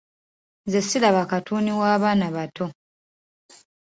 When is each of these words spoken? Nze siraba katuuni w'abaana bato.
Nze 0.65 0.79
siraba 0.87 1.23
katuuni 1.31 1.71
w'abaana 1.79 2.27
bato. 2.35 2.65